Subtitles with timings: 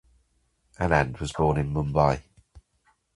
[0.79, 2.23] Anand was born in Mumbai.